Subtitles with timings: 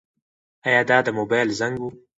[0.67, 1.85] ایا دا د موبایل زنګ و؟